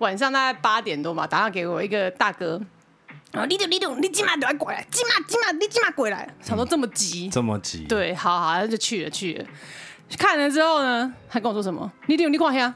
[0.00, 2.60] 晚上大概八点多嘛，打电话给我一个大哥。
[3.32, 6.28] 啊，李董，李董，你今晚都要过来，今晚，今晚，你今晚过来。
[6.42, 9.44] 想说这么急，这么急，对，好好，那就去了，去了。
[10.18, 11.92] 看了之后呢，他跟我说什么？
[12.06, 12.74] 李董，你看下，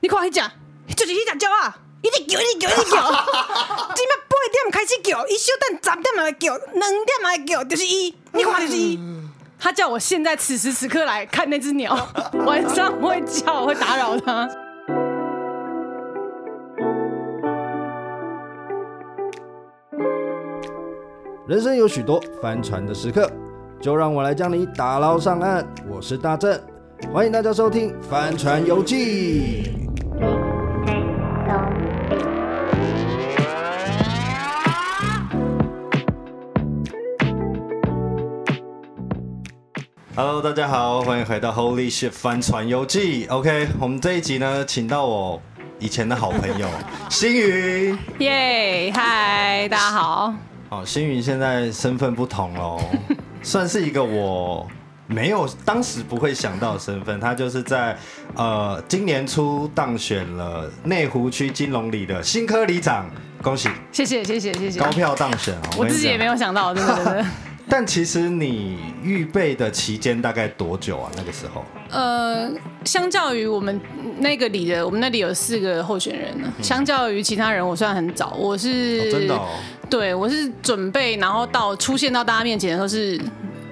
[0.00, 0.50] 你看一下，
[0.96, 2.96] 就是一只鸟啊，一直叫，一直叫，一直叫。
[3.94, 8.98] 今晚八点开始叫，一小等十点还会叫，两点还会叫，就是一，你看就是一。
[9.58, 11.94] 他叫我现在此时此刻来看那只鸟，
[12.46, 14.48] 晚上会叫，会打扰他。
[21.46, 23.30] 人生有许多帆船的时刻，
[23.78, 25.62] 就让我来将你打捞上岸。
[25.86, 26.58] 我是大正，
[27.12, 29.64] 欢迎大家收听《帆船游记》。
[40.16, 43.26] Hello，大家好，欢迎回到 Holy Ship 帆船游记。
[43.26, 45.38] OK，我们这一集呢，请到我
[45.78, 46.66] 以前的好朋友
[47.10, 47.94] 星宇。
[48.20, 50.32] 耶，嗨，大家好。
[50.74, 52.80] 哦，星云现在身份不同喽，
[53.42, 54.66] 算是一个我
[55.06, 57.20] 没有当时不会想到的身份。
[57.20, 57.96] 他就是在
[58.34, 63.08] 呃今年初当选了内湖区金龙里的新科里长，
[63.42, 63.68] 恭喜！
[63.92, 65.76] 谢谢谢谢谢谢，高票当选哦！
[65.78, 67.24] 我自己也没有想到，真的真的。
[67.68, 71.10] 但其实你预备的期间大概多久啊？
[71.16, 71.64] 那个时候？
[71.90, 72.50] 呃，
[72.84, 73.80] 相较于我们
[74.18, 76.52] 那个里的，我们那里有四个候选人呢。
[76.56, 78.34] 嗯、相较于其他人，我算很早。
[78.38, 79.48] 我是、哦、真的、哦。
[79.88, 83.20] 对，我是准备，然后到出现到大家面前的时候是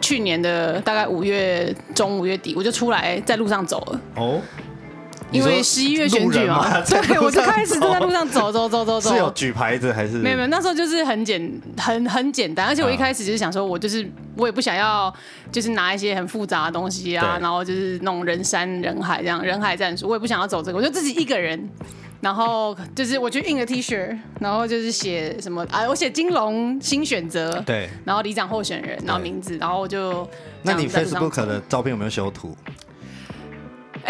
[0.00, 4.00] 去年的大概五月中五月底，我就出来在路上走了。
[4.16, 4.40] 哦。
[5.32, 8.52] 因为十一月选举嘛， 对，我就开始就在路上走。
[8.52, 9.10] 走走走走。
[9.10, 10.18] 是有举牌子还是？
[10.18, 15.12] 没有没有，那时候就是很简很很简单，而且我一开始就是想说，我就是我也不想要
[15.50, 21.68] 就是拿一些很复杂的东西啊，然后就是那种人山人海这样人海战术，我也不想要走这个，我就自己一个人，
[22.20, 30.28] 然后就是我去印个 T 恤，然后就是写什么啊，我写金龙新选择，对，然后里长候选人，然后名字，然后我就。
[30.64, 32.56] 那你 Facebook 的照片有没有修图？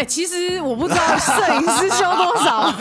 [0.05, 2.73] 其实我不知道摄影师修多少，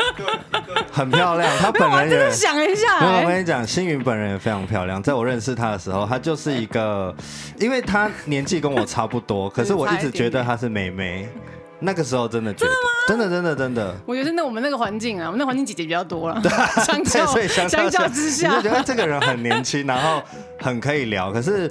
[0.92, 1.50] 很漂亮。
[1.58, 3.22] 他本人也想一下、欸。
[3.22, 5.02] 我跟你讲，星云本人也非常漂亮。
[5.02, 7.14] 在我认识他的时候，他就是一个，
[7.58, 11.28] 因为他年纪跟我差不多，可是我一直觉得他是妹妹。
[11.84, 12.72] 那个时候真的觉得，
[13.08, 13.92] 真的真的真的。
[14.06, 16.38] 我觉得那我们那个环境啊，我们那环境姐姐比较多了。
[16.42, 16.48] 对，
[16.84, 20.22] 相较所以相较，之下，你就觉得这个人很年轻，然后
[20.60, 21.32] 很可以聊。
[21.32, 21.68] 可是。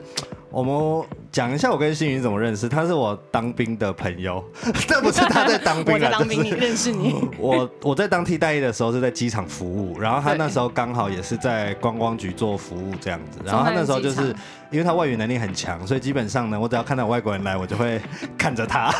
[0.51, 2.67] 我们讲一下我跟星云怎么认识。
[2.67, 4.43] 他是我当兵的朋友，
[4.85, 5.93] 这不是他在当兵。
[5.93, 7.15] 我在当兵，你认识你？
[7.39, 13.39] 我我在当替代役的时候是在机场服务，然后他那时候刚好也是在观光局做服务这样子。
[13.47, 14.35] 然后他那时候就是
[14.71, 18.01] 因为他外语能力很强，所以基本上呢，我只要看到外国人来，我就会
[18.37, 18.93] 看着他。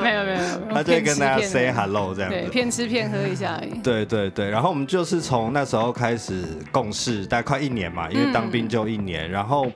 [0.00, 2.38] 没有没有没有，他就会跟大家 say hello 这样子。
[2.38, 3.80] 对，骗吃骗喝一下而已。
[3.82, 9.66] 对对对，然后我们就是从那时候开始共事，大概快一年嘛，因为当兵就一年，然后。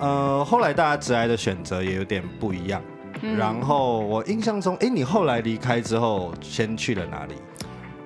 [0.00, 2.82] 呃，后来大家职癌的选择也有点不一样。
[3.22, 7.34] 嗯、然后我印象中，哎，你后来离开之后，先去了哪里？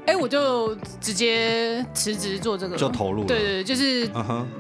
[0.07, 3.27] 哎，我就直接辞职做这个，就投入了。
[3.27, 4.07] 对对，就是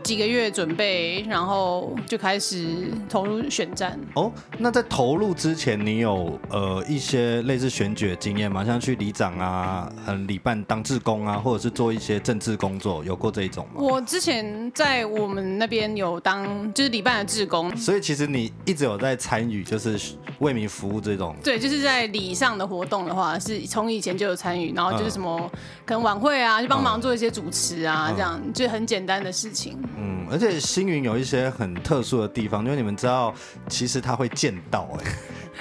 [0.02, 3.98] 几个月准备，然后就开始投入选战。
[4.14, 8.64] 哦，那在投入之前，你有呃一些类似选举的经验吗？
[8.64, 13.82] 像去里长啊、嗯里办当志工啊，或者是做一些政治工作，有过这一种吗？
[13.82, 20.00] 我之前在我们那边有当就是里办的志工，所以其实你一直有在参与，就是
[20.38, 21.36] 为民服务这种。
[21.44, 25.33] 对，就是在里上的活动的话，是从以前就有参与，然后就是什么。
[25.40, 25.50] 嗯
[25.86, 29.78] 可能晚会啊，就帮忙做一些主持啊，嗯、这样就很简单的事情。
[29.98, 33.34] 嗯，而且星云有一些很特殊的地方，因为你们知道，
[33.68, 35.04] 其实他会剑道哎、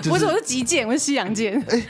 [0.01, 1.59] 欸，不是，我是击剑，我是西洋剑。
[1.67, 1.87] 哎、欸，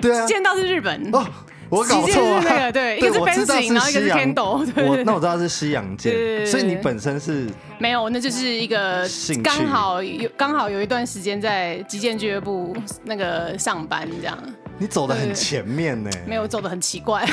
[0.00, 1.10] 对啊，剑道是日本。
[1.12, 1.26] 哦，
[1.68, 7.46] 我搞错了，那个对，一个是 fencing，然后一个是 kendo，对，我那我知道是西洋剑，所以你本身是
[7.78, 9.06] 没有，那就是一个
[9.44, 12.74] 刚好有刚好有一段时间在击剑俱乐部
[13.04, 14.38] 那个上班这样。
[14.78, 17.26] 你走得很前面呢，没有走得很奇怪，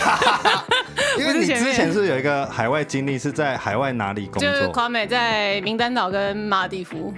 [1.19, 4.51] 因为你之前是有一个海外经历，是在海外哪里工作？
[4.51, 7.13] 就是夸美在名丹岛跟马尔地夫。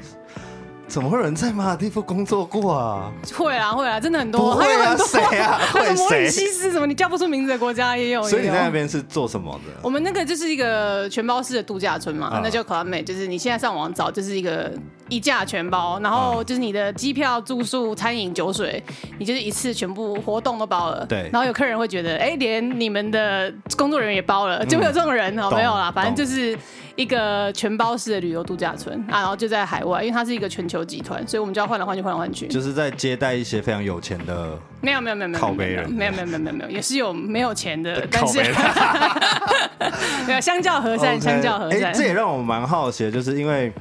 [0.87, 3.11] 怎么会有人在马尔地夫工作过啊？
[3.35, 4.55] 会啊会啊，真的很多。
[4.55, 5.59] 会啊，谁啊？
[5.73, 5.95] 会谁？
[5.95, 6.87] 摩里西斯什么？
[6.87, 8.23] 你叫不出名字的国家也有。
[8.23, 9.73] 所以你在那边是做什么的？
[9.83, 14.71] 我们那个就是一个全包式的度假村嘛，嗯、那叫卡美，就是你现在上网找，就是一个
[15.09, 18.83] 一价全包，然后就是你的机票、住宿、餐饮、酒水，
[19.17, 21.05] 你就是一次全部活动都包了。
[21.05, 21.29] 对。
[21.31, 26.57] 然后有客人会觉得，哎，连你们的工作人员也包了，就会有这种人哦，嗯、没有啦，反正就是。
[26.97, 32.47] 一个全包式的旅游度假村啊，然后就在海外，因为它是一个全球集团，所以我们就要换来换去，换来换去。
[32.47, 38.39] 就是在接待一些非常有钱的，没有没有没有没有，靠北人，没有没有没有没有没有，也是有没有钱的，但是
[40.25, 41.93] 没有相较和善，相较和善。
[41.93, 43.71] 这也让我蛮好奇的，就是因为。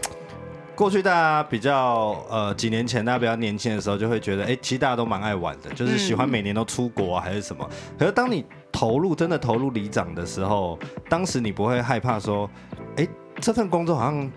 [0.76, 7.66] 过去大家比较呃几年前大家比较年轻的时候，就会觉得哎、欸，其实大家都蛮爱玩的，就是喜欢每年都出国啊，还是什么。
[7.70, 10.78] 嗯、可是当你投入真的投入里长的时候，
[11.08, 12.48] 当时你不会害怕说，
[12.96, 13.08] 哎、欸，
[13.40, 14.30] 这份工作好像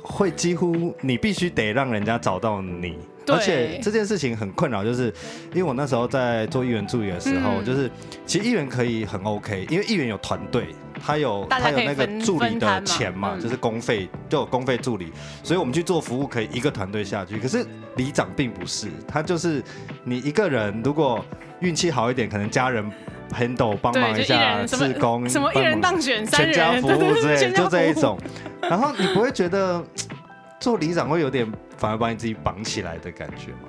[0.00, 2.96] 会几乎你必须得让人家找到你，
[3.26, 5.12] 而且这件事情很困扰，就是
[5.52, 7.90] 因为我那时候在做议员助理的时候，嗯、就是
[8.24, 10.68] 其实议员可以很 OK，因为议员有团队。
[11.04, 15.12] 他有他有那个助理的钱嘛，就是公费就有公费助理，
[15.42, 17.38] 所以我们去做服务可以一个团队下去。
[17.38, 17.66] 可是
[17.96, 19.62] 里长并不是，他就是
[20.04, 21.24] 你一个人，如果
[21.60, 22.84] 运气好一点，可能家人
[23.32, 28.18] handle 帮忙一下，志工什么一人当选三人，全家服务之类，就这一种。
[28.62, 29.84] 然后你不会觉得
[30.60, 33.68] 做里长会有点反而把你自己绑起来的感觉吗？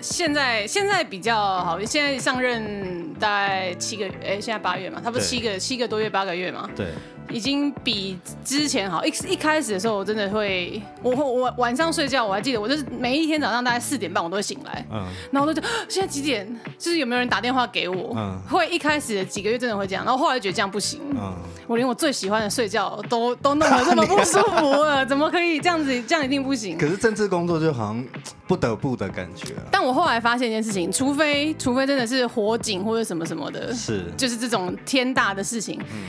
[0.00, 6.68] 现在现在比较好，现在上任大概七个月，哎，现在八月嘛，差不多七个七个多月八个月嘛。
[6.76, 6.86] 对。
[7.30, 9.04] 已经比之前好。
[9.04, 14.84] 一一开始的时候，我真的会，我我晚上睡觉，我还记得，我就是每一天早上大概四点半，我都会醒来。
[14.90, 15.04] 嗯。
[15.30, 16.46] 然后我就 现在几点？
[16.78, 18.14] 就是有没有人打电话给我？
[18.16, 18.38] 嗯。
[18.48, 21.00] 会一开始的几个月真的会这样，然后后来觉得这样不行。
[21.12, 21.34] 嗯。
[21.66, 25.88] 我连我最喜欢的睡觉都都弄得这么不舒服了，怎么可以这样子？
[26.02, 26.78] 这样一定不行。
[26.78, 28.04] 可是政治工作就好像
[28.46, 29.54] 不得不的感觉。
[29.70, 35.78] 但我后来发现一件事情，除非除非真的是火警或者什么什么的，是就是这种天大的事情。
[35.92, 36.04] 嗯。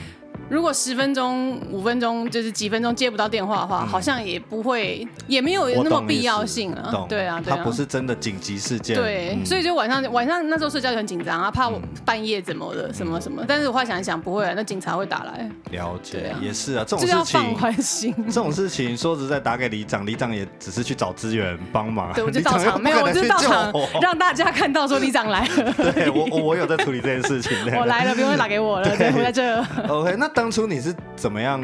[0.49, 7.05] 如果十分钟、五分钟，就是几分钟接不到电话的话，好像也不会，也没有那么必要性了。
[7.07, 8.95] 对啊，对啊，它不是真的紧急事件。
[8.95, 13.43] 对，所以就晚上晚上那时候睡觉就很紧张啊，怕我半夜怎么的，什么什么。
[13.47, 15.49] 但是我后来想一想，不会啊，那警察会打来。
[15.71, 18.13] 了解，也是啊，这种事情要放宽心。
[18.25, 22.11] 这种事情说实在，打给里长，里长也只是去找资源帮忙。
[22.13, 25.73] 对，我就到场，没有，我就到场让大家看到说里长来了。
[25.93, 27.55] 对我，我有在处理这件事情。
[27.77, 29.63] 我来了，不用打给我了，对，我在这。
[29.87, 30.95] OK，那当初你是？
[31.17, 31.61] 怎么样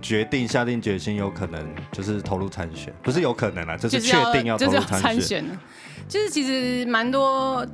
[0.00, 2.94] 决定下定决心有可能就是投入参选？
[3.02, 5.44] 不是有可能啊，就是确定要投入参选。
[6.06, 7.66] 就是其实蛮多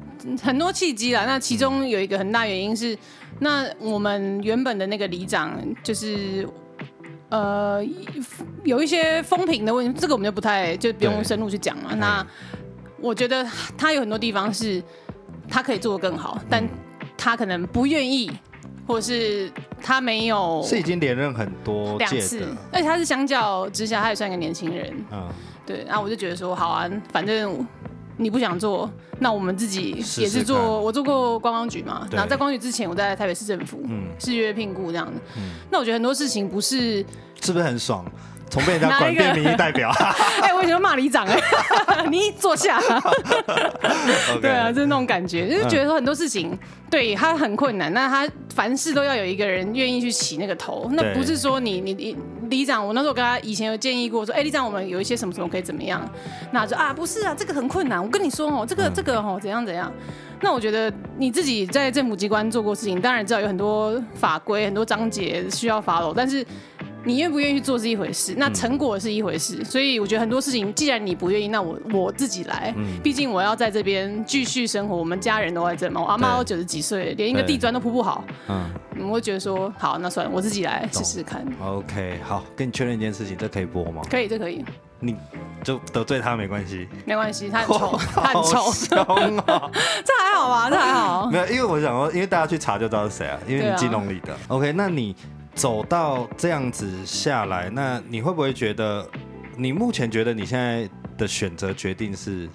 [0.43, 1.27] 很多契机啦。
[1.27, 2.97] 那其中有一个很大原因是，
[3.39, 6.49] 那我们原本的那个里长就是
[7.29, 7.85] 呃
[8.65, 11.95] 有一些风评的问题，这个我们就不太就不用深入去讲了。
[11.97, 12.27] 那
[12.99, 14.83] 我觉得他有很多地方是
[15.51, 16.67] 他可以做的更好，但
[17.15, 18.33] 他可能不愿意。
[18.87, 19.51] 或是
[19.83, 24.95] 他没有是已经连任很多两次，而且他是相较之下，他也算一个年轻人。
[25.11, 25.29] 嗯，
[25.65, 25.85] 对。
[25.85, 27.67] 然后我就觉得说，好啊，反正
[28.17, 30.81] 你不想做，那我们自己也是做。
[30.81, 35.13] 我做过观光局嘛，对然后在观光局之前，我在台北市政府，嗯，是约聘雇这样的。
[35.37, 37.05] 嗯，那我觉得很多事情不是
[37.41, 38.05] 是不是很爽？
[38.51, 39.91] 从被人家管变民意代表，
[40.43, 41.37] 哎、欸，我以前骂里长哎，
[42.09, 42.81] 你坐下。
[44.41, 46.57] 对啊，就是那种感觉，就是觉得说很多事情
[46.91, 52.17] 对他很困难，那他凡事都要有一个人愿意去起那个头，那不是说你你你
[52.49, 56.01] 里长，我那时候跟他以前有建议过说，哎、欸，里长，我们有一些什么什么可以怎么样？
[56.53, 59.93] 那就啊，不是啊，这个很困难，我跟你说哦，这个这个哦，怎样怎样？
[60.41, 66.47] 那我觉得你自己在政府机关做过事情，当然知道有很多法规、很多章节需要 follow，但是。
[67.05, 72.75] 你愿不愿意去做是一回事，那成果是一回事，嗯、所以我觉得很多事情，既然你不愿意，那我我自己来。
[73.03, 76.01] 毕、嗯、竟我要在这边继续生活，我们家人都在这嘛。
[76.01, 78.25] 我阿妈都九十几岁，连一个地砖都铺不好。
[78.49, 78.71] 嗯，
[79.01, 81.47] 我会觉得说，好，那算了，我自己来试试看。
[81.63, 84.01] OK，好，跟你确认一件事情，这可以播吗？
[84.11, 84.65] 可以，这可以。
[85.01, 85.15] 你
[85.63, 88.73] 就得罪他没关系，没关系，他很 丑，他很丑。
[88.89, 90.71] 这还好吧？
[90.71, 91.29] 这还好。
[91.31, 94.33] 没有，因为我想说，因为大家去查就知道是谁啊，因为你金融里的。
[94.33, 95.15] 啊、OK，那你。
[95.55, 99.09] 走到这样子下来，那你会不会觉得，
[99.57, 102.49] 你目前觉得你现在的选择决定是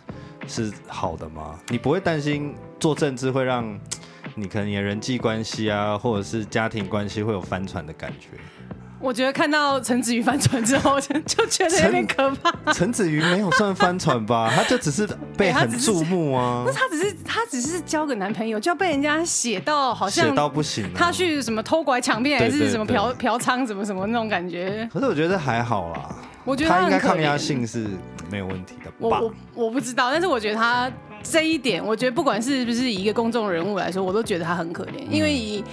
[0.47, 1.59] 是好的吗？
[1.69, 3.79] 你不会担心做政治会让
[4.35, 8.27] 你可能你的人际关系啊，或者是家庭关系会有翻船的感觉？
[9.01, 12.73] 我觉得看到陈子瑜翻船之后，就就觉得有点可怕。
[12.73, 14.51] 陈子瑜没有算翻船吧？
[14.53, 16.63] 他就只是被很注目啊。
[16.65, 20.85] 不是，他只是他只是交个男朋友，就要被人家写到好像写到不行。
[20.93, 24.87] 他去什么偷拐抢骗，还是什么嫖嫖娼，什么什么那种感觉。
[24.91, 26.15] 可是我觉得还好啦。
[26.43, 27.87] 我觉得他应该抗压性是
[28.29, 28.95] 没有问题的吧。
[28.97, 30.91] 我我我不知道，但是我觉得他
[31.23, 35.63] 这一点，我觉得不管是不是以一个公众人物来说，我都觉得他很可怜，因为以。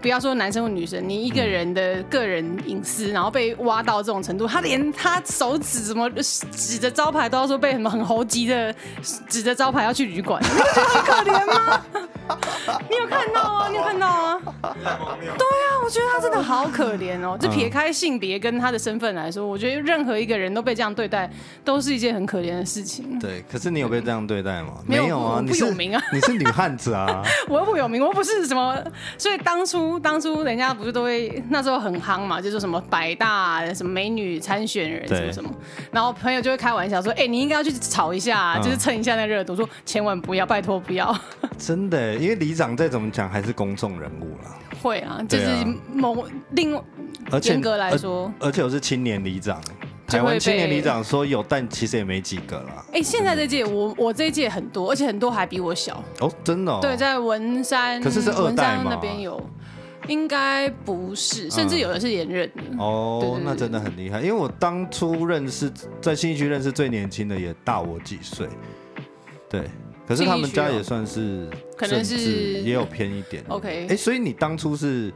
[0.00, 6.08] 不要说男生或女生，你一个人的个人隐私，然后被挖到这种程度，他连他手指怎么
[6.52, 8.74] 指着招牌都要说被什么很猴急的
[9.28, 11.82] 指着招牌要去旅馆，你不觉得很可怜吗？
[12.90, 13.68] 你有看到啊？
[13.68, 14.40] 你有看到啊？
[14.62, 17.38] 对啊，我我觉得他真的好可怜哦。
[17.40, 21.30] 就撇开性别跟他的身份来说，我觉得任何一个人都被这样对待，
[21.64, 23.16] 都是一件很可怜的事情。
[23.20, 24.78] 对，可是你有被这样对待吗？
[24.84, 28.76] 没有，啊，不有名啊，你是，你是女汉子啊， 我又不有名，我不是什么。
[29.16, 35.50] 所以当初当初人家不是都会 那时候很夯嘛，就是什么百大什么美女参选人什么什么，
[35.90, 41.16] 然后朋友就会开玩笑说，哎、欸，你应该要去炒一下，就是蹭一下那热度，说 千万不要，拜托不要。
[41.58, 44.56] 真的，因为里长再怎么讲还是公众人物啦。
[44.82, 45.46] 会啊，就是
[45.92, 46.80] 某另
[47.42, 49.60] 严格来说，而且我是青年里长，
[50.06, 52.84] 台湾青年里长说有，但其实也没几个啦。
[52.92, 56.78] 哎，现在这届我我这一届很多，而且很多还比我小哦，真的。
[56.80, 59.42] 对，在文山，可是是二代嘛，那边有，
[60.08, 62.62] 应该不是，甚至有的是连任的。
[62.78, 65.70] 哦，那真的很厉害，因为我当初认识
[66.00, 68.48] 在新一区认识最年轻的也大我几岁，
[69.48, 69.62] 对。
[70.06, 72.16] 可是他们家也算是，可能是
[72.62, 73.42] 也有偏一点。
[73.48, 75.12] OK，哎，所以你当初是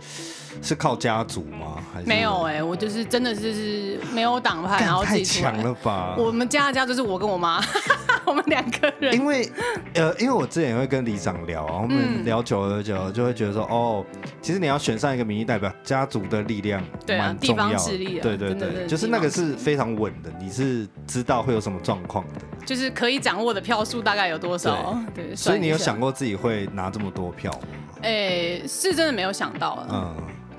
[0.62, 1.76] 是靠家族吗？
[1.92, 2.42] 还是没有？
[2.42, 5.04] 哎，我就是真的就是没有党派，然后。
[5.10, 6.14] 太强了吧！
[6.16, 7.60] 我们家的家就是我跟我妈，
[8.24, 9.12] 我们两个人。
[9.12, 9.50] 因为
[9.94, 14.04] 呃，因为我之前也会跟里长聊，我们聊久了久了，就会觉得说，哦，
[14.40, 17.98] 其实你要选上一个民意代表，家族的力量蛮重要的。
[18.20, 22.40] 对对对，就是那个是非常稳的，你是知道会有什么状况的。
[22.70, 24.96] 就是可以掌握的票数大概有多少？
[25.12, 27.68] 对，对，所以你有想过自己会拿这么多票吗？
[28.02, 29.84] 哎、欸，是真的没有想到。
[29.90, 30.14] 嗯，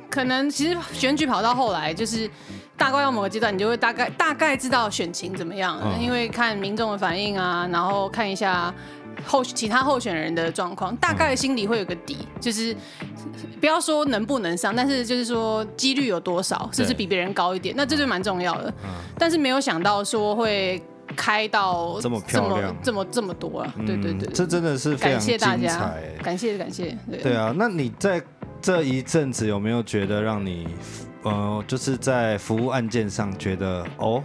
[0.09, 2.29] 可能其实选举跑到后来，就是
[2.75, 8.73] 大概到某个阶段，你就会大概大概知道选情怎么样，嗯、因为看民众的反应啊，然后看一下
[9.25, 12.75] 候其他候选人的状况，大概心里会有个底，嗯、就是
[13.61, 18.69] 不要说能不能上，但是就是说几率有多少，甚至比别人高一点，那这就蛮重要的。
[18.83, 20.83] 嗯，但是没有想到说会。
[21.15, 23.73] 开到这么漂亮，这么这么多啊！
[23.85, 25.47] 对对对，这真的是非常精彩。
[25.47, 26.97] 感谢大家，感谢感谢。
[27.21, 28.21] 对啊，那你在
[28.61, 30.67] 这一阵子有没有觉得让你
[31.23, 34.23] 呃，就是在服务案件上觉得哦？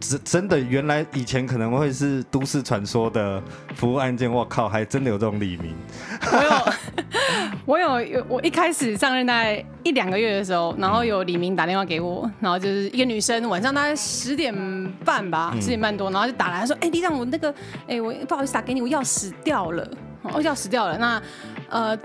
[0.00, 3.42] 真真的，原来以前可能会是都市传说的
[3.74, 5.74] 服务案件，我靠，还真的有这种李明。
[6.32, 7.03] 我有，
[7.66, 14.54] 我有有，我一开始上任大概一两个月的时候，然后有李明打电话给我，然后就是一个女生，晚上大概十点
[15.04, 17.54] 半吧，十点半多，然后就打来说，哎，李长，我那个，
[17.88, 19.88] 哎，我不好意思打给你，我钥匙掉了，
[20.22, 21.22] 哦，钥匙掉了，那
[21.70, 21.96] 呃，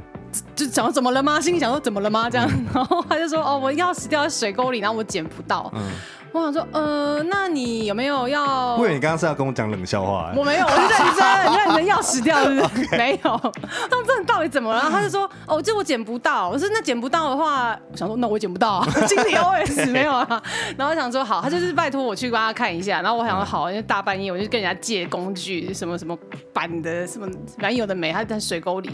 [0.55, 1.41] 就讲说怎么了吗？
[1.41, 2.29] 心里想说怎么了吗？
[2.29, 5.69] 这样，然后他就说，哦，我钥匙掉在水沟里，然后我捡不到。
[5.75, 5.81] 嗯
[6.31, 8.75] 我想说，呃，那你有没有要？
[8.75, 10.31] 我以为你刚刚是要跟我讲冷笑话。
[10.35, 11.51] 我没有，我是认真。
[11.51, 12.87] 你看你的钥匙掉是不是.
[12.97, 13.37] 没有。
[13.37, 14.87] 他们这到底怎么了？
[14.91, 16.49] 他就说，哦，这我捡不到。
[16.49, 18.87] 我说那捡不到的话，我想说那我捡不到啊。
[19.07, 20.43] 经理 OS 没有啊。
[20.77, 23.01] 然后我想说好，他就是拜托我去帮他看一下。
[23.01, 26.15] 然后我想说好，因为大半夜我就跟人家借工具，什么什么
[26.53, 28.91] 板的，什么反正有的没，他在水沟里。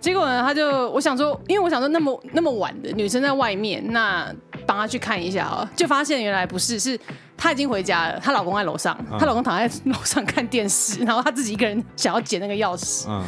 [0.00, 4.30] 结果呢，他就我想说，因为我想说那么那么晚的女生在外面，那
[4.66, 6.73] 帮他去看一下啊，就发现原来不是。
[6.78, 6.98] 只是
[7.36, 13.06] 她已经回家了，她老公在楼上，她、嗯、老公躺在楼上看电视，然后她自己一个人想要捡那个钥匙。
[13.08, 13.22] 嗯，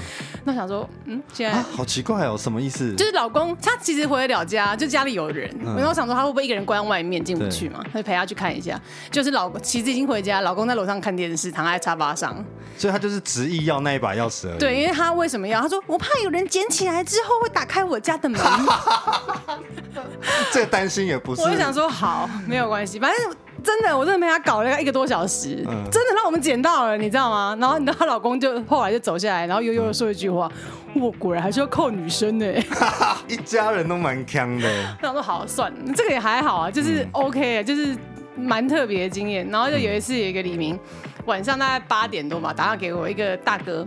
[0.45, 2.95] 那想说，嗯，现在、啊、好奇怪哦，什么意思？
[2.95, 5.49] 就是老公他其实回得了家，就家里有人。
[5.63, 7.85] 然后、嗯、想说他会不会一个人关外面进不去嘛？
[7.93, 8.81] 他就陪他去看一下。
[9.11, 12.45] 就是老公其实已经回家，老公在楼上看电视，躺在沙发上。
[12.79, 14.59] 所以他就是执意要那一把钥匙而已。
[14.59, 15.61] 对，因为他为什么要？
[15.61, 18.41] 他说我怕有人捡起来之后会打开我家的门。
[20.53, 21.43] 这个担心也不是。
[21.43, 23.37] 我就想说好，没有关系，反正。
[23.67, 27.57] 真的，我真的陪他搞了一个多小时，嗯、真的让我们捡到了，你知道吗？
[27.61, 30.49] 然后，然后她老公就后来就走下来，然后悠悠的说一句话
[30.95, 32.47] ：“我、嗯、果然还是要靠女生呢。
[33.27, 34.69] ”一家人都蛮强的。
[35.01, 37.97] 然后说好算了，这个也还好啊，就是 OK，、嗯、就是
[38.37, 39.47] 蛮特别的经验。
[39.51, 40.79] 然后就有一次有一个黎明，
[41.25, 43.85] 晚上大概八点多吧，打电话给我一个大哥，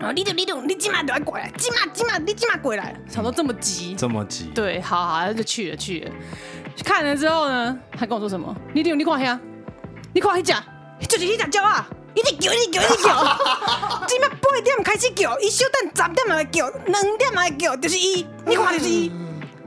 [0.00, 6.10] 然后李董李董，你今晚都要过来，今晚今晚你今晚过来，想说这么急，这么急，对，好好，那就去了去了。
[6.84, 8.54] 看了之后呢，他跟我说什么？
[8.72, 9.38] 你听，你看下，
[10.12, 10.52] 你看一只，
[11.08, 13.38] 就是一只鸟啊，一直叫，一直叫，一直叫。
[14.06, 19.10] 今麦八点开始叫，一小等十点嘛会叫，两点嘛会叫，就是伊，你看就是伊。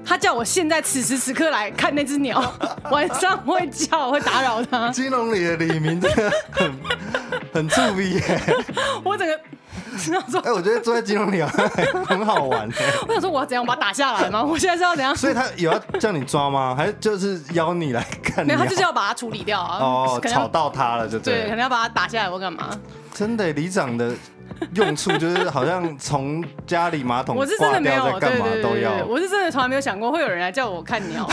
[0.06, 2.42] 他叫我现在此时此刻来看那只鸟，
[2.90, 4.90] 晚上会叫，会打扰他。
[4.90, 6.74] 金龙里的李明真的很
[7.54, 8.42] 很注意耶，
[9.04, 9.40] 我整个。
[10.44, 11.52] 哎、欸，我觉得坐在金龙里啊，
[12.08, 12.70] 很好玩。
[13.08, 14.44] 我想说，我要怎样把它打下来吗？
[14.44, 15.16] 我现在是要怎样？
[15.16, 16.76] 所以他有要叫你抓吗？
[16.76, 18.46] 还是就是邀你来看？
[18.46, 19.78] 没有，他就是要把它处理掉啊。
[19.80, 22.70] 哦，吵到他了就对，对，可能要把它打下来或干嘛？
[23.14, 24.14] 真的，里长的
[24.76, 29.06] 用处就是好像从家里马桶我是真的没有干嘛都要。
[29.06, 31.28] 我是真的从来没有想过会有人来叫我看鸟。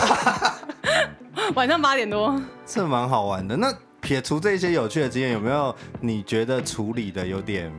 [1.54, 2.34] 晚上八点多，
[2.64, 3.56] 这蛮好玩的。
[3.56, 7.72] 那撇除这些有趣的经验，有没有你觉得处理的有点？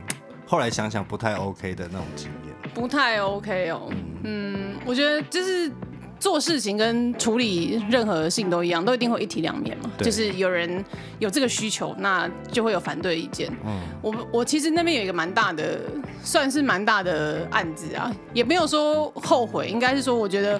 [0.48, 3.82] 后来想想不太 OK 的那种经验，不太 OK 哦。
[4.24, 5.70] 嗯，嗯，我觉得就是
[6.18, 9.90] 做事情跟处理任何事情都一样，都一定会一体两面嘛。
[9.98, 10.82] 就是有人
[11.18, 13.52] 有这个需求，那就会有反对意见。
[13.62, 15.80] 嗯，我我其实那边有一个蛮大的，
[16.22, 20.58] 算是蛮大的案子啊，也没有说后悔，应该是说我觉得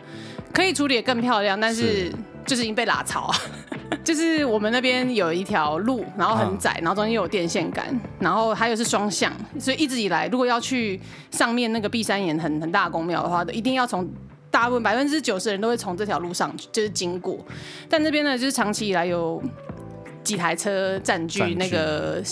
[0.53, 2.13] 可以处理得更漂亮，但是
[2.45, 3.37] 就是已经被拉草啊。
[4.05, 7.87] 就是我们那边有一条路，然后很窄，然后中间有电线杆，
[8.19, 14.09] 然后还有是双向，所以一直以来，如果要去上面那个碧山岩很很大的宫庙的话，都一定要从。
[14.51, 17.39] 大部分百分之九十的人都会从这条路上就是经过，
[17.87, 19.41] 但那边呢，就是长期以来有
[20.29, 22.23] 几台车占据那个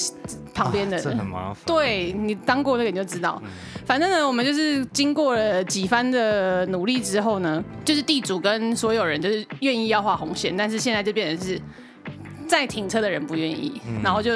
[0.52, 1.62] 旁边的，很麻烦。
[1.64, 3.42] 对，你当过那个你就知道。
[3.86, 11.58] 反正呢，我们就是经过了几番的努力之后呢，就是地主跟所有人就是愿意要画红线，但是现在就变成是
[12.46, 14.30] 在停车的人不愿意，然后就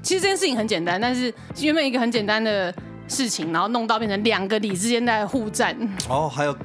[0.00, 2.72] 其实这件事情很简单，但是原本一个很简单的
[3.08, 5.76] 事情，然后弄到变成两个里之间在互战。
[6.08, 6.56] 哦，还有。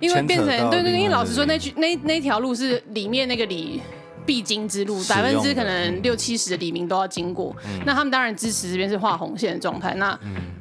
[0.00, 3.80] 因为变成对对对，因为老实说，那句那那条路是里面那个里
[4.26, 7.54] 必经之路，百分之可能六七十的黎明都要经过。
[7.66, 9.94] 嗯、那他们当然支持这边是画红线的状态。
[9.94, 10.18] 那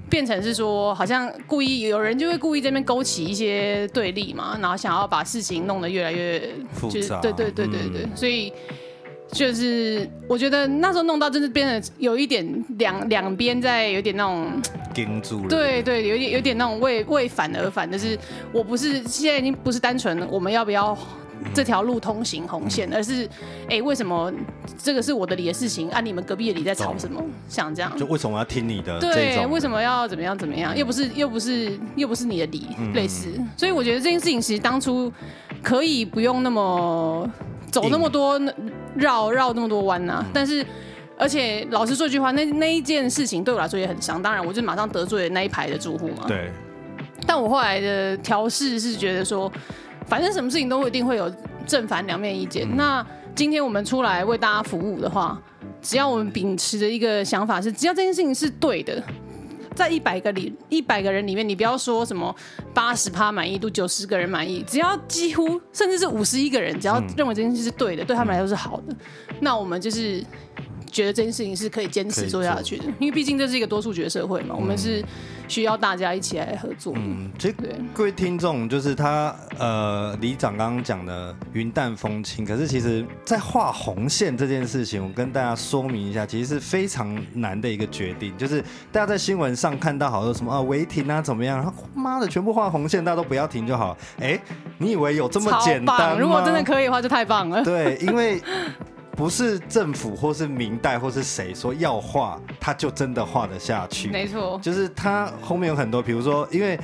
[0.09, 7.19] 变成是说，好像故意有人就会故意这边勾起一些对立嘛，然后想要把事情弄得越来越就是复杂。
[7.19, 8.51] 对对对对对，嗯、所以。
[9.31, 12.45] 就是我觉得那时候弄到，真是变得有一点
[12.77, 14.61] 两两边在有点那种
[14.93, 18.15] 盯住了，对对，有点有点那种为为反而反，就是
[18.51, 20.95] 我不是现在已经不是单纯我们要不要
[21.53, 23.25] 这条路通行红线，嗯、而是
[23.63, 24.31] 哎、欸、为什么
[24.77, 27.23] 这个是我的理的事情，啊你们隔壁的里在吵什么？
[27.47, 28.99] 像这样，就为什么要听你的？
[28.99, 30.77] 对，为什么要怎么样怎么样？
[30.77, 35.11] 又不是又不是又不是你的理，嗯、类似，所以我觉得这件事情其实当初
[35.61, 37.29] 可以不用那么。
[37.71, 38.39] 走那么多
[38.93, 40.63] 绕绕那么多弯呐、啊，但是
[41.17, 44.21] 而且老实说一句话，那那一件事情对我来说也很伤。
[44.21, 46.25] 当然，我就马上得罪了那一排的住户嘛。
[46.27, 46.51] 对。
[47.25, 49.51] 但我后来的调试是觉得说，
[50.07, 51.31] 反正什么事情都一定会有
[51.65, 52.67] 正反两面意见。
[52.69, 53.05] 嗯、那
[53.35, 55.41] 今天我们出来为大家服务的话，
[55.81, 59.01] 只要我们秉持的一个想法是，只要这件事情是对的。
[59.75, 62.35] 在一百个里，一百个人里面，你不要说什么
[62.75, 68.95] 八十趴满意度，九十个人满意，只要几乎甚至是五十一个人，只要认为这件事是对的，嗯、对他们来说是好的，
[69.39, 70.23] 那我们就是。
[70.93, 75.03] 觉得这件事情是可以坚持做下去的，因为毕竟这是一个多数决社会嘛，嗯、我们是
[75.47, 76.93] 需要大家一起来合作。
[76.95, 88.37] 嗯，这对各位听众，就是他呃，李长刚刚讲的云淡风轻，可是其实，在画红线这件事情，我跟大家说明一下，其实是非常难的一个决定。
[88.37, 93.97] 就是大家在新闻上看到好多什么啊违停啊怎么样，然后妈的全部画红线，大家都不要停就好。
[94.19, 94.39] 哎，
[94.77, 96.19] 你以为有这么简单吗？
[96.19, 97.63] 如果真的可以的话，就太棒了。
[97.63, 98.39] 对，因为。
[99.15, 104.09] 不是政府或是明代或是谁说要画，他就真的画得下去。
[104.09, 106.79] 没错，就是他后面有很多，比如说，因为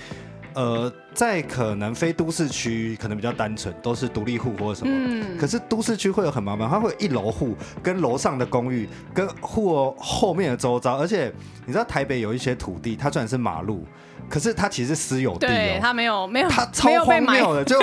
[0.53, 4.93] 呃，在可能非都市区可能比较单纯，都是独立户或者什么。
[4.93, 5.37] 嗯。
[5.39, 11.33] 可是都市区会有很麻烦，它会有一楼户跟楼上的公寓跟户后面的周遭，而且
[11.65, 13.83] 你知道台北有一些土地，它虽然是马路，
[14.29, 17.65] 可是它其实是私有地它没有没有，它超荒谬的。
[17.65, 17.79] 就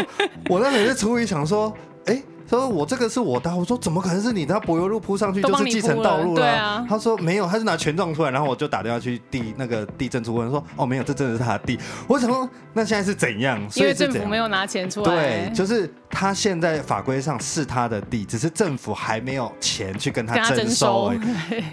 [0.49, 2.23] 我那每次出于想说，哎。
[2.49, 4.55] 他说：“我这个是我的。”我说：“怎么可能是你的？
[4.55, 6.87] 他柏油路铺上去就是继承道路了。”对啊。
[6.89, 13.61] 他说：“没有，他是拿权状出来。”然后我就打电话去地那个地震处问说：“哦，没有，这真的是他的地。”我想说，那现在是怎样？
[13.75, 15.07] 因为政府没有拿钱出来。
[15.07, 21.13] 对，就是他现在法规上是他的地，只是政府还没有钱去跟他征收。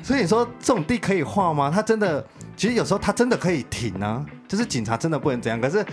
[0.02, 1.72] 所以你说这种地可以画吗？
[1.74, 2.26] 他真的，
[2.58, 5.62] 其实有时候他真的可以停啊，就是警察真的不能怎样。
[5.62, 5.86] 可是。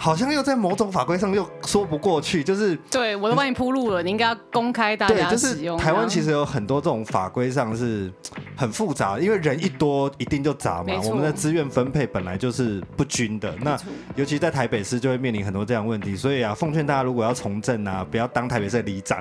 [0.00, 5.76] 好像又在某种法规上又说不过去，就是对我都帮你铺路了，你应该要公开大家使用。
[5.76, 8.10] 对，就是台湾其实有很多这种法规上是
[8.56, 10.94] 很复杂，因为人一多一定就杂嘛。
[11.02, 13.76] 我们的资源分配本来就是不均的，那
[14.14, 16.16] 尤其在台北市就会面临很多这样问题。
[16.16, 19.20] 所以啊，奉劝大家如果要从政啊，不要当台北市的里长，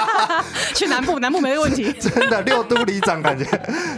[0.74, 1.92] 去南部， 南部没问题。
[1.92, 3.44] 真的，六都里长感觉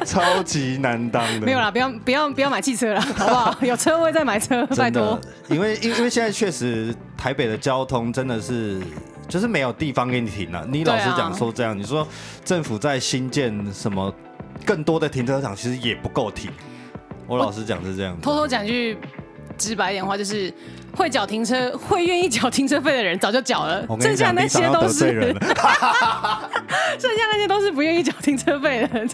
[0.04, 1.46] 超级难当的。
[1.46, 3.56] 没有啦，不要不要不要买汽车了，好不好？
[3.62, 5.16] 有车位再买车，拜托。
[5.48, 6.07] 因为因为。
[6.08, 8.80] 现在确实台北的交通真的是，
[9.28, 10.66] 就是没有地方给你停了。
[10.70, 12.06] 你老实讲说这样，你说
[12.44, 14.12] 政府在新建什么
[14.64, 16.50] 更多的停车场，其实也不够停。
[17.26, 18.18] 我老实讲是这样。
[18.20, 18.96] 偷偷讲句
[19.58, 20.52] 直白一点话，就是
[20.96, 25.34] 会缴停车、会愿意缴停车费的人早就缴了，剩下那些都是
[26.98, 29.06] 剩下那些都是不愿意缴停车费的。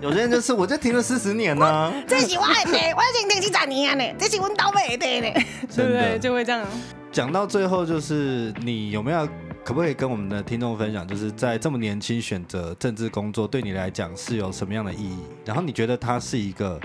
[0.00, 1.92] 有些人就是，我就停了四十年呢。
[2.06, 2.52] 这是我的，
[2.94, 5.32] 我已经停几十年了呢，这是我倒霉的呢，
[5.74, 6.18] 对不对？
[6.18, 6.64] 就会这样。
[7.10, 9.26] 讲到最后，就是你有没有
[9.66, 15.18] 可不可以跟我们的听众分享，就是在这么年轻选择政治工作，对你来讲是有什么样的意义？
[15.44, 16.80] 然后你觉得它是一个，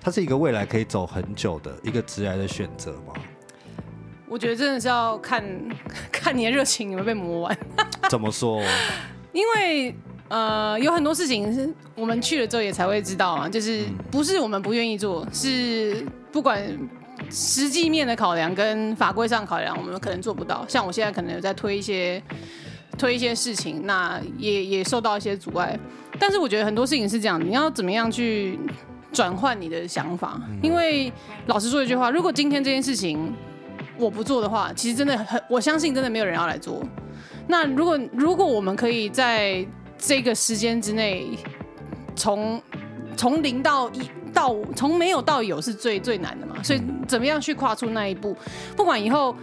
[0.00, 3.12] 它是一个未来可以走很久的一个职涯的选择吗？
[4.26, 5.44] 我觉得真的是要看
[6.10, 7.58] 看你的热情有没有被磨完。
[8.08, 8.62] 怎么说？
[9.34, 9.94] 因为
[10.28, 16.02] 呃，有很多事情是我们去了之后也才会知道啊，就是不是我们不愿意做，是
[16.32, 16.66] 不管
[17.30, 20.64] 实际面的考量跟法规上考量，我们可能做不到。
[20.68, 22.22] 像我现在可能有在推一些
[22.98, 25.78] 推一些事情，那也也受到一些阻碍。
[26.18, 28.58] 但是我觉得很多事情是这样，你要怎么样去
[29.12, 30.40] 转换你的想法？
[30.62, 31.12] 因为
[31.46, 33.34] 老实说一句话，如果今天这件事情
[33.98, 36.82] 我不做的话，其实真的很，我相信真的没有人要来做。
[37.48, 39.66] 那如果如果我们可以在
[39.98, 41.28] 这个时间之内，
[42.14, 42.60] 从
[43.16, 44.00] 从零到一
[44.36, 48.36] 到从没有到有是最最难的嘛，所以怎么样去跨出那一步？
[48.76, 49.34] 不管以后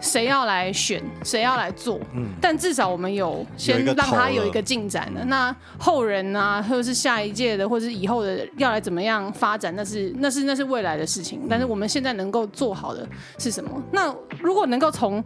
[0.00, 5.22] 谁要来选，谁要来做，嗯，但至少我们有先让他有一个进展的。
[5.26, 11.42] 那后人啊，或者是下一届的，或者是以后的要来怎么样发展，那是那是那是未来的事情。
[11.48, 13.06] 但是我们现在能够做好的
[13.38, 13.70] 是什么？
[13.92, 15.22] 那如果能够从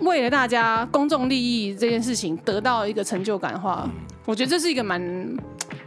[0.00, 3.88] 为了大家公众利益这件事情得到一个成就感的话，
[4.24, 5.02] 我觉得这是一个蛮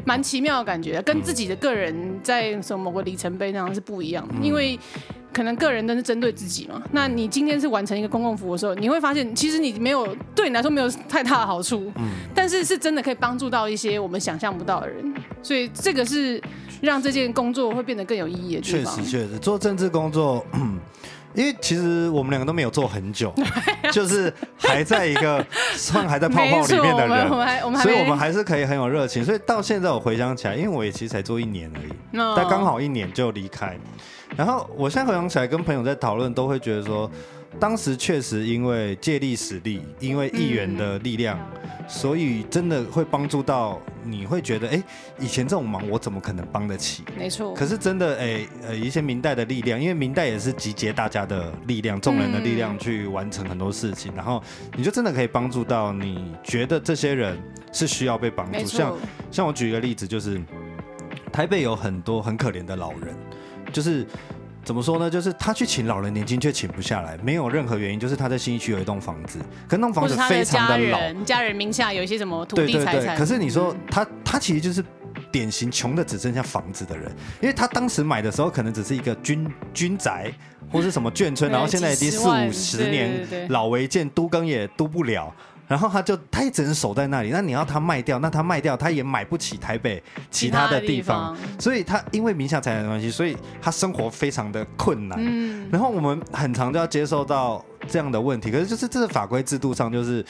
[0.05, 4.33] 蛮奇妙的感觉，跟自己的个人在什么某个里程碑那样是不一样的。
[4.41, 4.77] 因为
[5.33, 11.91] 可能个人都是针对自己嘛，那你今天是完成一个公共服务的时候，你会发现其实你没有对你来说没有太大的好处，
[12.35, 16.41] 但是是真的可以帮助到一些我们想象不到的人，所以这个是
[16.81, 18.95] 让这件工作会变得更有意义的地方。
[18.95, 20.45] 确实，确实做政治工作。
[21.33, 23.33] 因为其实我们两个都没有做很久，
[23.91, 27.29] 就是还在一个算还在泡泡里面的人，
[27.81, 29.23] 所以我们还是可以很有热情。
[29.23, 31.93] 所以到现在我回想起来，因为我也其实才做一年而已，
[32.35, 33.77] 但刚好一年就离开。
[34.37, 37.09] 然后我现在回想起来，跟朋友在讨论，都会觉得说，
[37.59, 41.39] 当时确实因为借力使力，因为议员的力量，
[41.87, 43.81] 所以真的会帮助到。
[44.03, 44.83] 你会觉得，哎，
[45.19, 47.03] 以前这种忙我怎么可能帮得起？
[47.15, 47.53] 没错。
[47.53, 54.41] 可是真的，哎，呃，一些明代的力量，因为明代也是集结大家的力量、众人的力量去完成很多事情，然后
[54.75, 57.37] 你就真的可以帮助到你觉得这些人
[57.71, 58.65] 是需要被帮助。
[58.65, 58.97] 像
[59.29, 60.41] 像我举一个例子，就是
[61.31, 63.15] 台北有很多很可怜的老人，
[63.71, 64.03] 就是。
[64.63, 65.09] 怎么说呢？
[65.09, 72.93] 就是他去请老人年金，却请不下来，没有任何原因，就是他在新义区有一栋房子，可那栋房子非常的老，家人，家人名下有一些什么土地财产。
[72.93, 73.17] 对对对。
[73.17, 74.83] 可是你说他，他其实就是
[75.31, 80.31] 典型穷的只剩下房子的人，因为他当时买的时候可能只是一个军军宅
[80.71, 85.33] 或是什么眷村，然后现在已经四五十年老违建，都更也都不了。
[85.71, 87.29] 然后他就他也只能守在那里。
[87.29, 95.17] 那你要他卖掉，那他卖掉他也买不起台北其他的地方，地方，所以他因为名下财产的关系，所以他生活非常的困难。
[95.21, 98.51] 嗯，然后我们很常就要接受到这样的问题。
[98.51, 100.25] 可是就是这个法规制度上，就是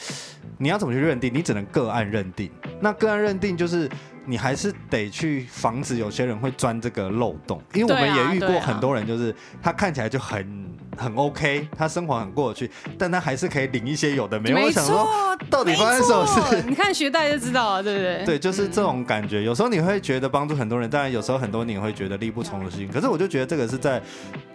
[0.58, 1.34] 你要怎么去认定？
[1.34, 2.48] 你只能个案认定。
[2.80, 3.90] 那个案认定就是。
[4.24, 10.64] 你还是得去防止有些人会钻这个漏洞，因为我们也遇过很多人，就是他看起来就很
[10.96, 14.56] 很 OK，他生活很过得去，但他还是可以领一些有的没有。
[14.58, 15.08] 我想说，
[15.50, 16.62] 到底发生什么事？
[16.68, 18.24] 你看学贷就知道了，对不对？
[18.24, 19.42] 对，就是这种感觉。
[19.42, 22.88] 有时候你会觉得帮助很多人，但有时候很多你会觉得力不从心。
[22.88, 24.00] 可是我就觉得这个是在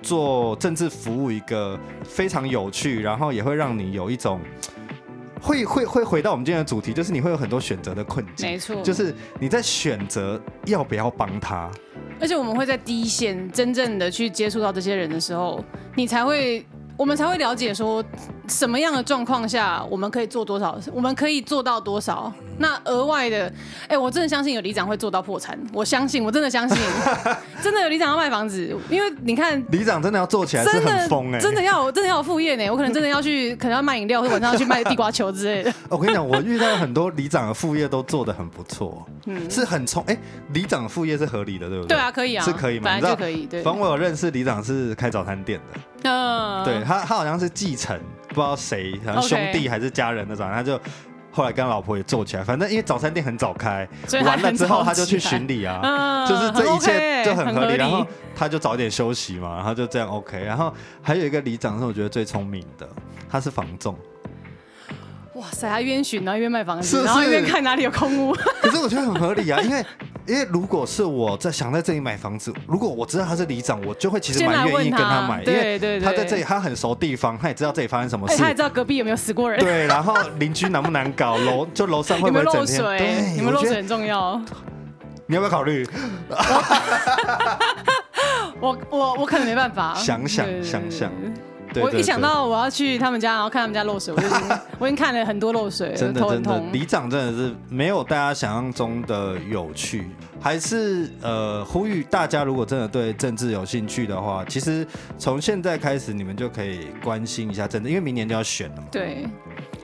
[0.01, 4.39] 做政治服务一个非常有趣，然后也会让你有一种。
[5.39, 11.69] 会会会回到我们今天的主题，就是你会有很多选择的困境，没错，就是你在选择要不要帮他，
[12.19, 15.63] 而且我们会在第一线真正的去接触到这些人的时候，
[15.97, 16.65] 你才会。
[16.95, 18.03] 我们才会了解说，
[18.47, 22.33] 什么样的状况下我们可以做多少，我们可以做到多少。
[22.57, 23.51] 那额外的，
[23.87, 26.77] 哎，我真的相信有里长会做到破产，我相信，我真的相信，
[27.61, 35.73] 真的有里长要卖房子，因为你看，里长真的要做起来是很疯哎，真的要，真的要有副业呢，我可能真的要去，可能要卖饮料，或者晚上要去卖地瓜球之类的。
[35.89, 40.17] 我跟你讲，我遇到很多里长的副业都做的很不错，嗯，是很聪，哎，
[40.53, 41.95] 里长的副业是合理的，对不对？
[41.95, 42.85] 对啊，可以啊，是可以吗？
[42.85, 43.61] 本来就可以，对。
[43.63, 45.79] 反正我有认识里长是开早餐店的。
[46.03, 50.79] 嗯，对他，他好像是继承，不知道谁，好像兄弟还是家人那种，他就
[51.37, 52.43] 后来跟老婆也做起来。
[52.43, 53.87] 反正因为早餐店很早开，
[54.25, 57.75] 完了之后他就去巡礼啊，就是这一切就很合理。
[57.75, 58.03] 然后
[58.35, 60.43] 他就早点休息嘛，然后就这样 OK。
[60.43, 60.73] 然后
[61.03, 62.89] 还有一个里长是我觉得最聪明的，
[63.29, 63.95] 他是房仲。
[65.35, 68.33] 哇塞，他一边巡，然后一边卖房子，然后一边看哪里有空屋。
[68.59, 69.85] 可是我觉得很合理啊，因为
[70.27, 79.59] 因为如果是我在想在这里买房子，如果我知道他是里长，我就会其实蛮愿意跟他买，因为他在这里，他很熟地方，他也知道这里发生什么事，他也知道隔壁有没有死过人。
[79.59, 82.97] 对，然后邻居难不难搞，楼 就楼上会不会整天漏水？
[82.97, 84.41] 对，有没有漏水很重要。
[85.27, 85.87] 你要不要考虑？
[88.59, 89.93] 我 我我可能没办法。
[89.95, 91.11] 想想想想。
[91.73, 94.39] 对我一想到我要去他们家，然后看他们家漏水，我就已经
[94.79, 100.09] 我已经看了很多漏水，真的真的，里长真的是没有大家想象中的有趣。
[100.39, 104.85] 还是呃，呼吁大家，如果真的对政治有兴趣的话，其实
[105.17, 108.83] 从现在开始，你们就可以关心一下政治，因为明年就要选了嘛。
[108.91, 109.27] 对，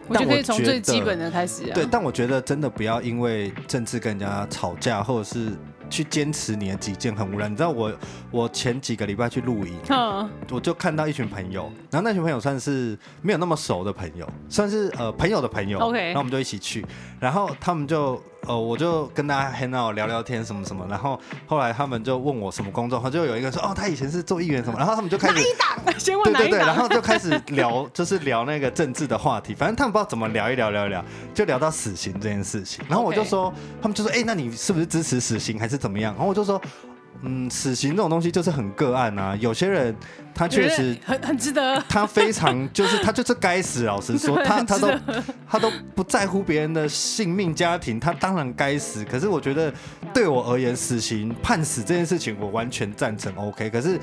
[0.07, 1.73] 我觉得可以从最基本的开始啊。
[1.73, 5.51] 对，但我觉得真的不要因为政治跟人家吵架，或者是。
[5.89, 7.93] 去坚持你的己见很无聊，你知道我
[8.31, 10.25] 我前几个礼拜去露营，oh.
[10.51, 16.85] 我就看到一群朋友，然后那群朋友算是没有那么熟的朋友，算是呃朋友的朋友，OK，然后我们就一起去，
[17.19, 18.21] 然后他们就。
[18.45, 25.35] 哦，我就跟大家 hang out 聊聊天什么什么，然后后来他们就问我什么工作，他就有一个说哦，他以前是做议员什么，然后他们就开始？
[26.23, 31.03] 对对对，然后就开始聊， 就是聊那个政治的话题，反正他们不知道怎么聊一聊聊一聊，
[31.33, 36.13] 就聊到死刑这件事情，然后我就说，他们就说，哎，那你是不是支持死刑还是怎么样？
[36.13, 36.61] 然后我就说。
[37.25, 39.35] 嗯，死刑这种东西就是很个案啊。
[39.37, 39.95] 有些人
[40.35, 43.83] 他确实很很值得，他非常就是他就是该死。
[43.83, 44.91] 老实说， 他他都
[45.47, 49.05] 他都不在乎别人的性命、家庭，他当然该死。
[49.05, 49.73] 可是我觉得
[50.13, 53.69] 对我而言，死刑判死这件事情，我完全赞成 OK。
[53.69, 53.97] 可是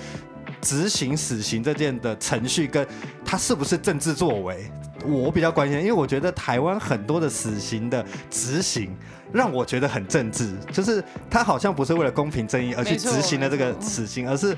[0.62, 2.87] 执行死刑这件的程序，跟
[3.24, 4.70] 他是不是政治作为，
[5.04, 8.96] 我比较关心，因为我觉得台湾很多的死刑的执行。
[9.32, 14.56] 让我觉得很政治，就是他好像不是为了公平正义而去执行了这个死刑，而是，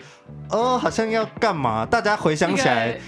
[0.50, 1.84] 哦，好像要干嘛？
[1.84, 2.98] 大家回想起来，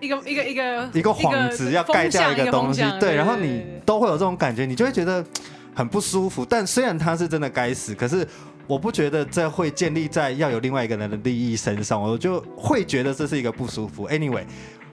[0.00, 5.24] 一个一个一个一个幌子要盖掉一个东西，对，然后你都会有这种感觉，你就会觉得
[5.74, 6.44] 很不舒服。
[6.44, 8.26] 但虽然他是真的该死，可是
[8.66, 14.08] 我不觉得这会建立在要有另外一个人的利益身上，我就会觉得这是一个不舒服。
[14.08, 14.44] Anyway。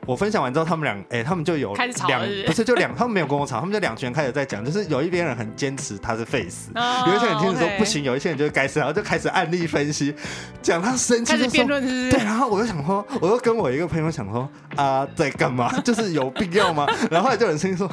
[0.07, 1.75] 我分享完之后，他们两哎，他们就有
[2.07, 6.69] 两不是就两，他们没有跟我吵，他们就两群人开始在讲，就是有一边人很坚持他是 face，，
[7.07, 10.13] 有一些人坚持说不行，有一些人就是该死，然后就开始案例分析，
[10.61, 15.71] 讲他生气就说对，然后我就想说，我就跟我一个朋友想说啊，在干嘛？
[15.85, 16.87] 就是有必要吗？
[17.11, 17.87] 然后后来就有人声音说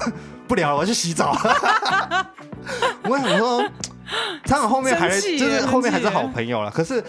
[0.46, 1.36] 不聊了，我要去洗澡。
[3.04, 3.62] 我想说，
[4.44, 7.04] 他们后面还就是后面还是好朋友了，可是。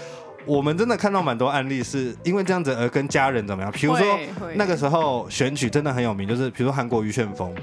[0.46, 3.72] 我们真的看到蛮多案例，是因为这样子而跟家人怎么样？
[3.72, 4.06] 比如说
[4.56, 7.54] 那个时候选举真的很有名，就是比如说韩国瑜旋风，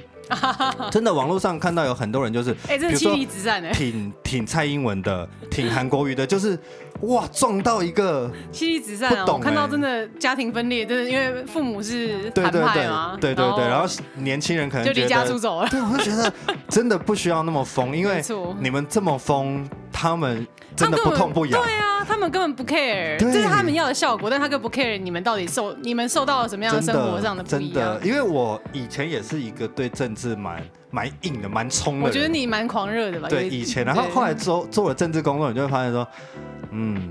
[0.90, 6.58] 真的网络上看到有很多人就是，哎，这是妻离子散哎，挺挺蔡英文的，挺韩国瑜的，就是
[7.02, 16.32] 哇撞到一个妻离子散，不懂看到真的家庭分裂，真的因为父母是韩派嘛，对对对，然后年轻人可能就离家出走了，对，我就觉得
[16.68, 18.22] 真的不需要那么疯，因为
[18.60, 20.46] 你们这么疯，他们。
[20.76, 21.62] 真的不痛不痒。
[21.62, 27.72] 对啊，他们根本不 care，这是他们要的效果，但他更不 care 你们到底受你们受到了什么样的生活上的不一样。
[27.72, 32.04] 真的，因为我以前也是一个对政治蛮蛮硬的、蛮冲的。
[32.04, 33.26] 我觉得你蛮狂热的吧？
[33.26, 36.06] 对，以前，然后后来做做了政治工作，你就会发现说，
[36.72, 37.08] 嗯，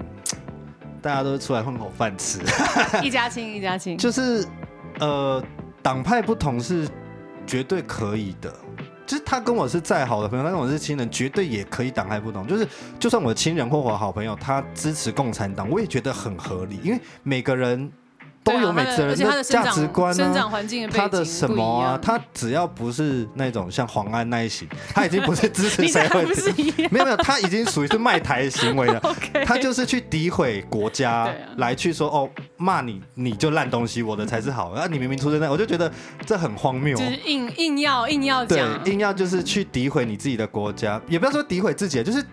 [1.01, 2.39] 大家都是出来混口饭吃，
[3.01, 3.97] 一家亲一家亲。
[3.97, 4.45] 就是
[4.99, 5.43] 呃，
[5.81, 6.87] 党派不同是
[7.47, 8.53] 绝对可以的。
[9.05, 12.45] 就是他跟我是再好的朋友，他跟我是亲人，绝对也可以党派不同。
[12.47, 12.67] 就是
[12.99, 17.91] 就算我的亲人或我好朋友，他支持共产党，我也觉得很合理，因为每个人。
[18.45, 20.51] 都有每个人的价值观啊，
[20.93, 21.97] 他的什么啊？
[21.99, 26.23] 他只要不是那种像黄安那一型，他已经不是支持 谁会，
[26.91, 29.01] 没有没有，他已经属于是卖台行为了。
[29.47, 34.69] 他就是去诋毁国家，来去说哦，骂你你就烂东西，我的才是好。
[34.69, 35.91] 啊，你明明出生在，我就觉得
[36.25, 36.95] 这很荒谬。
[36.97, 42.23] 就是硬硬要硬要讲，对，硬要就是去诋毁你自己的国家，也不要说诋毁自己，就是。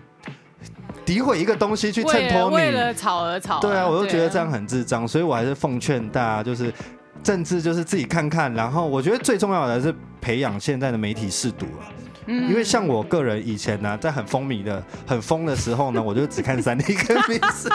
[1.05, 3.59] 诋毁一个东西去衬托你，为了吵而吵。
[3.59, 6.73] 对啊，我就觉得这样很智障，所以我还是奉劝大家，就是
[7.21, 11.91] 政治就是自己看看，然后我觉得最重要的是培养现在的媒体试读了。
[12.27, 17.69] 嗯，因为像我个人以前呢，在很风靡的、很疯的时候呢，我就只看三立跟民视，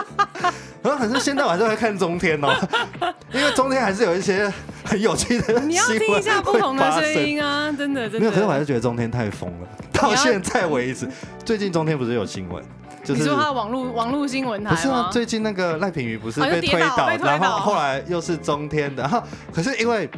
[0.97, 2.55] 可是现在我还是会看中天哦，
[3.33, 4.53] 因为中天还是有一些
[4.85, 5.61] 很有趣的。
[5.61, 8.21] 你要听一下不同的声音啊，真的真的。
[8.21, 11.09] 没有，可是我还是觉得中天太疯了，到现在为止，
[11.45, 12.63] 最近中天不是有新闻？
[13.05, 15.09] 就是、你说他网络网络新闻台不是啊？
[15.11, 19.23] 最近那个赖品妤不是被推倒，推倒然后后来又是中天的，然后
[19.53, 20.09] 可是因为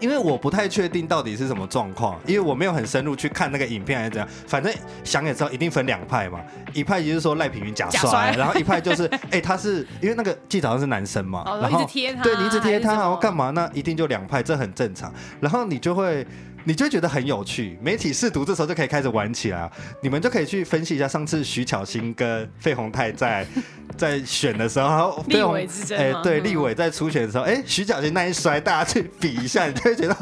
[0.00, 4.72] 因为我不太确定到底是什么状况，因为我没有很深入去看那个影片还是怎样，反正
[5.04, 6.40] 想也知道一定分两派嘛，
[6.72, 13.50] 一派就是说赖品云假摔，然后一派就是哎、欸、他是因为那个记者好像是男生嘛，然后一直贴他，对，你一直贴他然后干嘛？
[13.50, 16.26] 那一定就两派，这很正常，然后你就会。
[16.68, 19.70] 你就会觉得很有趣，媒体试读这时候就可以开始玩起来啊！
[20.02, 23.46] 你们就可以去分析一下上次徐巧芯跟费鸿泰在
[23.96, 30.16] 在选的时候，然后立委之争，哎，对，立委在初选的时候，哎，徐巧芯那一摔，大家去比一下，你就会觉得，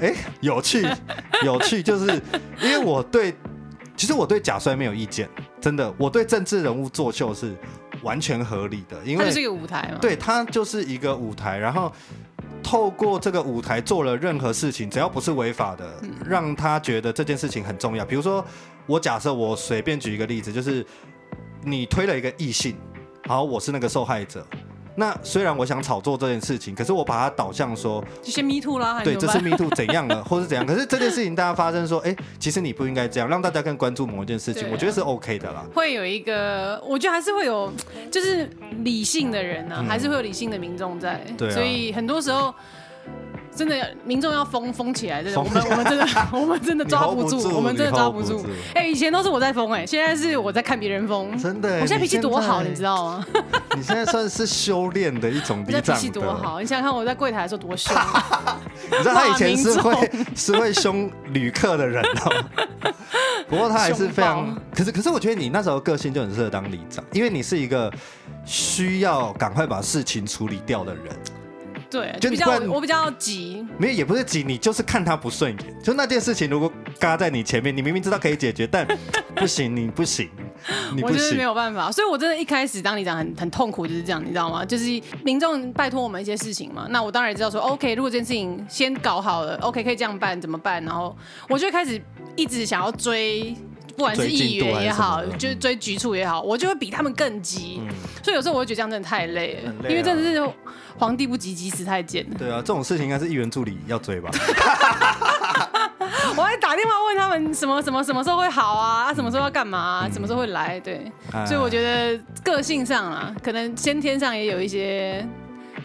[0.00, 0.88] 哎，有趣，
[1.44, 2.06] 有趣，就是
[2.62, 3.34] 因为我对，
[3.94, 5.28] 其实我对假摔没有意见，
[5.60, 7.54] 真的，我对政治人物作秀是
[8.02, 11.92] 完全合理的，因为它是一个舞台嘛，对，它就是一个舞台，然后。
[12.62, 15.92] 透过这个舞台做了任何事情，只要不是违法的，
[16.24, 18.04] 让他觉得这件事情很重要。
[18.04, 18.44] 比如说，
[18.86, 20.84] 我假设我随便举一个例子，就是
[21.64, 22.76] 你推了一个异性，
[23.26, 24.46] 好，我是那个受害者。
[25.00, 30.64] 那虽然我想炒作这件事情，可是我把它导向说，这些 me too 啦，对，这是 me too 怎样了，或是怎样？
[30.66, 35.64] 可是这件事情大家发生说，哎、欸，其实你不应该这样，让大家更关注某一件事情，啊、我觉得是 OK 的啦。
[35.74, 37.72] 会有一个，我觉得还是会有，
[38.12, 38.48] 就是
[38.84, 42.54] 理性的人呢、啊，嗯、还是会有理性的民众在，对、啊，所以很多时候。
[43.54, 48.44] 真的，民众要疯疯起来，真的，我们我们真的 我们真的抓不住，我们真的抓不住。
[48.74, 51.36] 哎，以前都是我在疯，哎，现在是我在看别人疯。
[51.36, 53.26] 真的，我现在脾气多好，你知道吗？
[53.76, 55.64] 你现在算是修炼的一种。
[55.66, 57.94] 你脾气多好，你想想看我在柜台的时候多凶。
[58.90, 62.44] 你知道他以前是会是会凶旅客的人哦。
[63.48, 67.92] 不过他还是非常，可是可是我觉得你那时候个性就很适合当里长，因为你是一个
[68.44, 71.04] 需要赶快把事情处理掉的人。
[71.90, 75.82] 对，就比较我比较急，没有也不是急，你就是看他不顺眼。
[75.82, 78.86] 就那件事情，如果嘎在你前面，你明明知道可以解决，但
[79.34, 80.30] 不行，你不行，
[80.94, 81.90] 你不行，我就是没有办法。
[81.90, 84.64] 所以我真的一开始当你长很很痛苦，就是这样，你知道吗？
[84.64, 84.84] 就是
[85.24, 90.82] 民众拜托我们一些事情嘛，那我当然也知道说，OK，如果这件事情先搞好了，OK，可以这样办，怎么办？
[90.84, 91.16] 然后
[91.48, 92.00] 我就开始
[92.36, 93.56] 一直想要追。
[93.96, 97.80] 不管是议员也好，就是追局处也好，我就会比他们更急。
[97.82, 97.88] 嗯、
[98.22, 100.52] 所以有时候我会觉得这样真的太累了，累啊、因为真的是
[100.98, 102.26] 皇帝不急急死太监。
[102.38, 104.30] 对啊，这种事情应该是议员助理要追吧。
[106.36, 110.78] 我还打电话问他们什么什么什么时候会好啊，什么时候要干嘛、啊，嗯、什么时候会来？
[110.80, 115.26] 对，嗯、所以我觉得个性上啊，可能先天上也有一些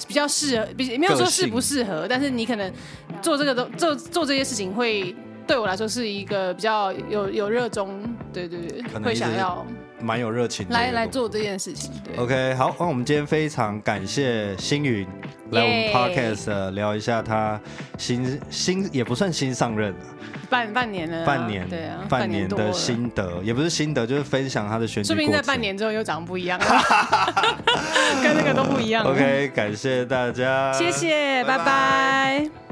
[0.08, 2.72] 比较适合，比没有说适不适合，但是你可能
[3.22, 5.16] 做这个都做做这些事情会。
[5.48, 8.02] 对我来说是一个比较有有热衷，
[8.34, 9.66] 对对对，会想要
[10.02, 11.92] 蛮有热情来来做这件事情。
[12.04, 15.08] 对，OK，好，那我们今天非常感谢星云
[15.52, 17.60] 来我们 Podcast 聊一下他
[17.98, 19.94] 新新也不算新上任，
[20.50, 25.08] 半半年了，半年对啊，半年的心得也不是心得，就是分享他的选举。
[25.08, 26.66] 说不定在半年之后又长不一样了，
[28.24, 29.06] 跟那个都不一样。
[29.06, 32.65] OK，感谢大家，谢谢，拜拜。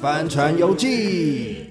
[0.00, 1.65] 帆船游记。